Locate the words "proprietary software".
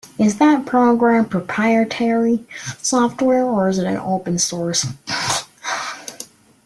1.29-3.45